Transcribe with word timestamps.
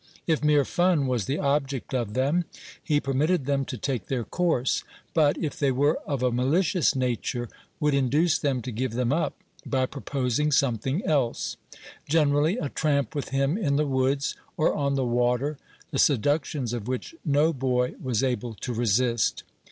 If 0.25 0.43
mere 0.43 0.65
fun 0.65 1.05
was 1.05 1.25
the 1.25 1.37
object 1.37 1.93
of 1.93 2.15
them, 2.15 2.45
he 2.83 2.99
permitted 2.99 3.45
them 3.45 3.65
to 3.65 3.77
take 3.77 4.07
their 4.07 4.23
course, 4.23 4.83
but, 5.13 5.37
if 5.37 5.59
they 5.59 5.71
were 5.71 5.99
of 6.07 6.23
a 6.23 6.31
malicious 6.31 6.95
nature, 6.95 7.47
would 7.79 7.93
induce 7.93 8.39
them 8.39 8.63
to 8.63 8.71
give 8.71 8.93
them 8.93 9.13
up, 9.13 9.35
by 9.63 9.85
proposing 9.85 10.51
something 10.51 11.05
else, 11.05 11.55
generally 12.09 12.57
a 12.57 12.69
tramp 12.69 13.13
with 13.13 13.29
him 13.29 13.59
in 13.59 13.75
the 13.75 13.85
woods, 13.85 14.35
or 14.57 14.73
on 14.73 14.95
the 14.95 15.05
water, 15.05 15.59
the 15.91 15.99
seductions 15.99 16.73
of 16.73 16.87
which 16.87 17.13
no 17.23 17.53
boy 17.53 17.93
was 18.01 18.23
able 18.23 18.55
to 18.55 18.73
resist. 18.73 19.43